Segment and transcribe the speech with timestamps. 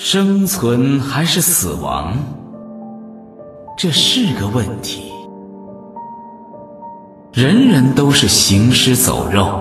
[0.00, 2.16] 生存还是死亡，
[3.76, 5.10] 这是个问题。
[7.32, 9.60] 人人都是行尸走肉，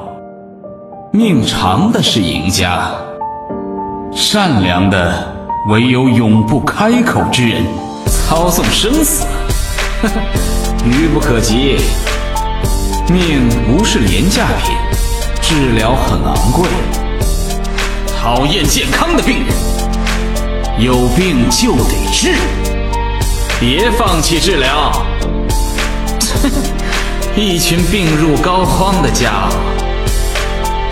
[1.11, 2.91] 命长的是赢家，
[4.13, 5.35] 善良的
[5.69, 7.63] 唯有永不开口之人。
[8.05, 9.25] 操纵生死，
[10.85, 11.77] 愚不可及。
[13.11, 14.75] 命不是廉价品，
[15.41, 16.69] 治疗很昂贵。
[18.15, 19.47] 讨厌健康的病人，
[20.79, 22.35] 有病就得治，
[23.59, 24.91] 别放弃治疗。
[27.35, 29.55] 一群病入膏肓的家伙，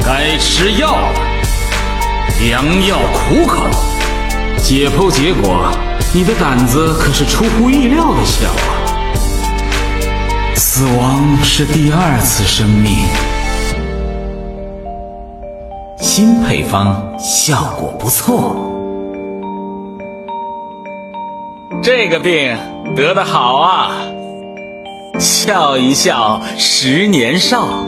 [0.04, 1.14] 该吃药了。
[2.42, 3.68] 良药苦口，
[4.58, 5.72] 解剖结果，
[6.12, 8.74] 你的胆子可是出乎意料的小啊！
[10.56, 13.06] 死亡是第二次生命，
[16.02, 18.72] 新配方效果不错。
[21.86, 22.58] 这个病
[22.96, 23.92] 得的好啊！
[25.20, 27.86] 笑一笑，十年少。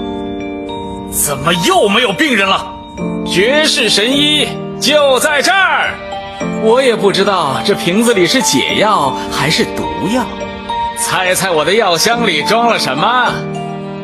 [1.11, 2.63] 怎么又没有病人了？
[3.25, 4.47] 绝世神医
[4.79, 5.95] 就在这儿。
[6.63, 10.23] 我也不知道这瓶子里是解药还是毒药。
[10.99, 13.33] 猜猜我的药箱里装了什么？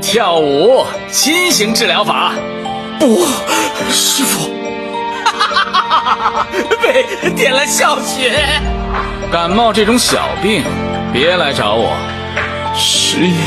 [0.01, 2.33] 跳舞新型治疗法。
[2.99, 3.27] 不，
[3.91, 4.49] 师傅，
[6.81, 8.31] 被点了笑穴。
[9.31, 10.63] 感冒这种小病，
[11.11, 11.95] 别来找我。
[12.75, 13.37] 实验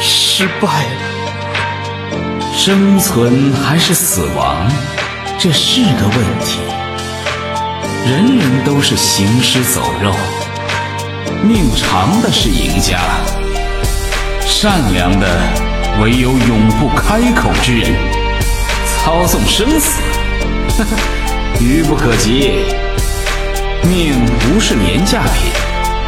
[0.00, 1.08] 失败了。
[2.54, 4.56] 生存还是死亡，
[5.38, 6.60] 这是个问题。
[8.04, 10.12] 人人都是行尸走肉，
[11.42, 12.98] 命长的是赢家，
[14.44, 15.26] 善良的
[16.00, 17.92] 唯有永不开口之人。
[19.04, 20.02] 操纵生死，
[21.60, 22.64] 愚不可及。
[23.82, 25.50] 命不是廉价品，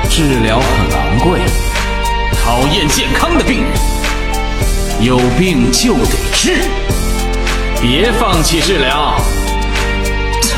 [0.09, 1.41] 治疗很昂贵。
[2.43, 3.73] 讨厌健康的病人，
[5.01, 6.63] 有病就得治，
[7.81, 9.17] 别放弃治疗。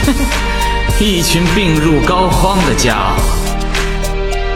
[0.99, 3.23] 一群病入膏肓的家伙，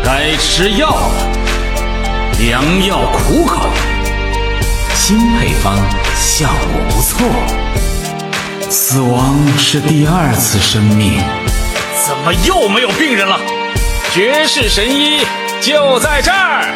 [0.04, 1.12] 该吃药了。
[2.38, 3.68] 良药苦口，
[4.94, 5.76] 新配方
[6.14, 7.26] 效果不错。
[8.68, 11.22] 死亡是第二次生命，
[12.06, 13.38] 怎么又没有病人了？
[14.12, 15.24] 绝世神医
[15.60, 16.74] 就在这儿。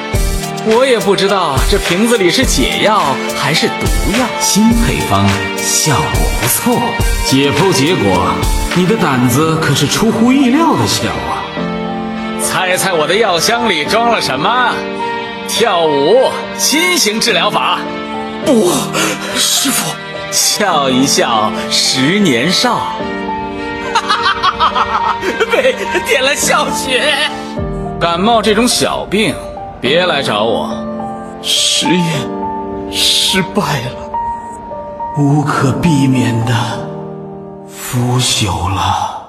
[0.67, 3.03] 我也不知道这瓶子里是解药
[3.37, 4.27] 还是毒药。
[4.41, 6.79] 新配方效果不错，
[7.27, 8.35] 解剖结果，
[8.77, 11.43] 你的胆子可是出乎意料的小啊！
[12.41, 14.73] 猜猜我的药箱里装了什么？
[15.49, 17.79] 跳舞新型治疗法。
[18.47, 18.71] 不，
[19.37, 19.93] 师傅，
[20.31, 22.93] 笑一笑，十年少。
[25.51, 25.75] 被
[26.07, 27.03] 点了笑穴。
[28.01, 29.35] 感冒这种小病。
[29.81, 30.69] 别来找我，
[31.41, 32.05] 实验
[32.93, 34.11] 失败了，
[35.17, 36.53] 无可避免的
[37.67, 39.20] 腐朽了。